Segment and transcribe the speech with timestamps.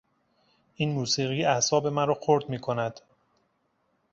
[0.75, 2.99] این موسیقی اعصاب مرا خرد میکند.